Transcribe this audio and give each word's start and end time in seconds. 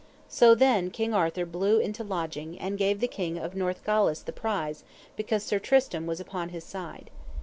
So 0.27 0.55
then 0.55 0.89
King 0.89 1.13
Arthur 1.13 1.45
blew 1.45 1.79
unto 1.79 2.03
lodging, 2.03 2.57
and 2.57 2.75
gave 2.75 2.99
the 3.01 3.07
King 3.07 3.37
of 3.37 3.53
Northgalis 3.53 4.23
the 4.23 4.33
prize 4.33 4.83
because 5.15 5.43
Sir 5.43 5.59
Tristram 5.59 6.07
was 6.07 6.19
upon 6.19 6.49
his 6.49 6.63
side. 6.63 7.11